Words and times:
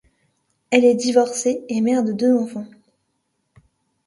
Elle 0.71 0.83
est 0.83 0.95
divorcée 0.95 1.63
et 1.69 1.79
mère 1.79 2.03
de 2.03 2.11
deux 2.11 2.33
enfants. 2.35 2.65